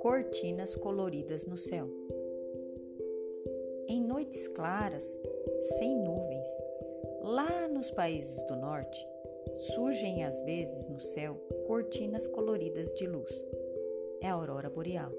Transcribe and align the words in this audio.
Cortinas 0.00 0.74
coloridas 0.74 1.46
no 1.46 1.56
céu. 1.56 1.88
Em 3.86 4.02
noites 4.02 4.48
claras, 4.48 5.20
sem 5.78 5.96
nuvens, 5.96 6.48
lá 7.22 7.68
nos 7.68 7.90
países 7.92 8.42
do 8.44 8.56
norte, 8.56 9.06
surgem 9.52 10.24
às 10.24 10.40
vezes 10.40 10.88
no 10.88 10.98
céu 10.98 11.34
cortinas 11.66 12.26
coloridas 12.26 12.92
de 12.94 13.06
luz. 13.06 13.46
É 14.20 14.28
a 14.28 14.34
aurora 14.34 14.68
boreal. 14.68 15.12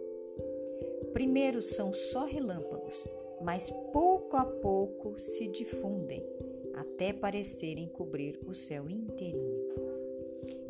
Primeiro 1.13 1.61
são 1.61 1.93
só 1.93 2.25
relâmpagos, 2.25 3.07
mas 3.41 3.69
pouco 3.93 4.35
a 4.35 4.45
pouco 4.45 5.17
se 5.17 5.47
difundem 5.47 6.36
até 6.79 7.11
parecerem 7.11 7.87
cobrir 7.87 8.39
o 8.45 8.53
céu 8.53 8.89
inteirinho. 8.89 9.67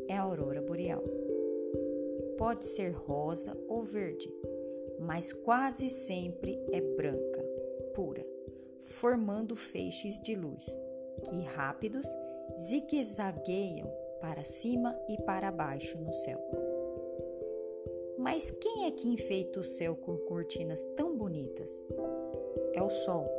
É 0.07 0.17
a 0.17 0.21
aurora 0.21 0.61
boreal. 0.61 1.03
Pode 2.37 2.65
ser 2.65 2.91
rosa 2.91 3.57
ou 3.67 3.83
verde, 3.83 4.31
mas 4.99 5.33
quase 5.33 5.89
sempre 5.89 6.59
é 6.71 6.79
branca, 6.79 7.43
pura, 7.93 8.25
formando 8.79 9.55
feixes 9.55 10.21
de 10.21 10.35
luz 10.35 10.79
que 11.25 11.41
rápidos 11.41 12.07
zigue-zagueiam 12.57 13.91
para 14.21 14.43
cima 14.43 14.97
e 15.09 15.17
para 15.23 15.51
baixo 15.51 15.97
no 15.97 16.13
céu. 16.13 16.39
Mas 18.17 18.49
quem 18.49 18.85
é 18.85 18.91
que 18.91 19.07
enfeita 19.07 19.59
o 19.59 19.63
céu 19.63 19.95
com 19.95 20.17
cortinas 20.17 20.83
tão 20.95 21.15
bonitas? 21.15 21.85
É 22.73 22.81
o 22.81 22.89
Sol. 22.89 23.36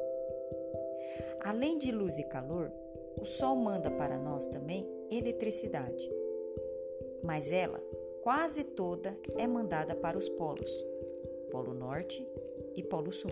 Além 1.40 1.78
de 1.78 1.90
luz 1.92 2.18
e 2.18 2.24
calor, 2.24 2.72
o 3.20 3.24
Sol 3.24 3.56
manda 3.56 3.90
para 3.90 4.18
nós 4.18 4.46
também 4.48 4.88
eletricidade. 5.10 6.08
Mas 7.22 7.50
ela, 7.50 7.82
quase 8.22 8.64
toda, 8.64 9.18
é 9.36 9.46
mandada 9.46 9.94
para 9.94 10.16
os 10.16 10.28
polos, 10.28 10.84
Polo 11.50 11.74
Norte 11.74 12.24
e 12.74 12.82
Polo 12.82 13.12
Sul. 13.12 13.30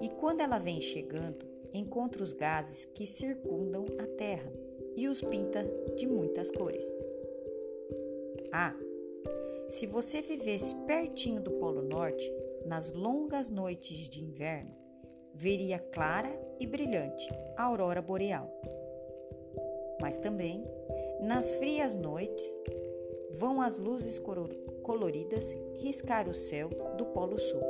E 0.00 0.08
quando 0.08 0.40
ela 0.40 0.58
vem 0.58 0.80
chegando, 0.80 1.46
encontra 1.72 2.22
os 2.22 2.32
gases 2.32 2.84
que 2.84 3.06
circundam 3.06 3.84
a 3.98 4.06
Terra 4.06 4.52
e 4.96 5.08
os 5.08 5.20
pinta 5.20 5.64
de 5.96 6.06
muitas 6.06 6.50
cores. 6.50 6.84
Ah, 8.52 8.74
se 9.68 9.86
você 9.86 10.20
vivesse 10.20 10.74
pertinho 10.86 11.40
do 11.40 11.52
Polo 11.52 11.82
Norte, 11.82 12.30
nas 12.66 12.92
longas 12.92 13.48
noites 13.48 14.08
de 14.08 14.22
inverno, 14.22 14.79
veria 15.34 15.78
clara 15.78 16.30
e 16.58 16.66
brilhante 16.66 17.28
a 17.56 17.64
aurora 17.64 18.02
boreal. 18.02 18.50
Mas 20.00 20.18
também, 20.18 20.64
nas 21.20 21.52
frias 21.52 21.94
noites, 21.94 22.62
vão 23.32 23.60
as 23.60 23.76
luzes 23.76 24.20
coloridas 24.82 25.54
riscar 25.78 26.28
o 26.28 26.34
céu 26.34 26.68
do 26.96 27.06
Polo 27.06 27.38
Sul. 27.38 27.62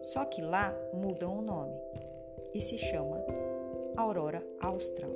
Só 0.00 0.24
que 0.24 0.42
lá 0.42 0.76
mudam 0.92 1.38
o 1.38 1.42
nome 1.42 1.76
e 2.52 2.60
se 2.60 2.76
chama 2.76 3.24
aurora 3.96 4.44
austral. 4.60 5.12